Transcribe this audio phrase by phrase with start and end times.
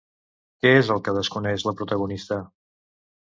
[0.63, 2.39] Què és el que desconeix la protagonista?